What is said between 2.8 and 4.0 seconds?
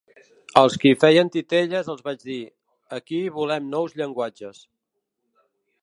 aquí volem nous